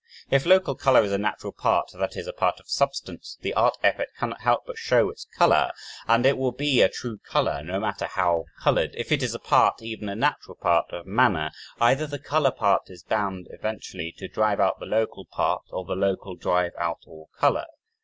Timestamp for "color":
0.73-1.03, 5.35-5.71, 7.19-7.61, 12.17-12.49, 17.37-17.67